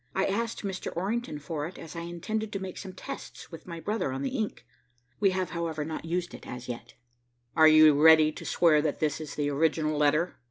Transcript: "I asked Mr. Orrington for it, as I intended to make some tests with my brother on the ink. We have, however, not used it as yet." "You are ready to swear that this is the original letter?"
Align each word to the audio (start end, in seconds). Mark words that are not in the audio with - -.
"I 0.15 0.25
asked 0.25 0.63
Mr. 0.63 0.91
Orrington 0.97 1.37
for 1.37 1.67
it, 1.67 1.77
as 1.77 1.95
I 1.95 1.99
intended 1.99 2.51
to 2.53 2.59
make 2.59 2.79
some 2.79 2.91
tests 2.93 3.51
with 3.51 3.67
my 3.67 3.79
brother 3.79 4.11
on 4.11 4.23
the 4.23 4.35
ink. 4.35 4.65
We 5.19 5.29
have, 5.29 5.51
however, 5.51 5.85
not 5.85 6.05
used 6.05 6.33
it 6.33 6.47
as 6.47 6.67
yet." 6.67 6.95
"You 7.55 7.93
are 7.99 8.03
ready 8.03 8.31
to 8.31 8.43
swear 8.43 8.81
that 8.81 8.97
this 8.99 9.21
is 9.21 9.35
the 9.35 9.51
original 9.51 9.95
letter?" 9.95 10.39